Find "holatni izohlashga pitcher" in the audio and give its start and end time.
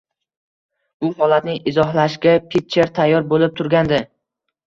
1.17-2.93